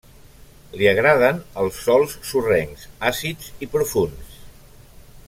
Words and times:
Li 0.79 0.87
agraden 0.91 1.43
els 1.63 1.77
sòls 1.89 2.15
sorrencs, 2.31 2.87
àcids 3.11 3.53
i 3.67 3.71
profunds. 3.75 4.41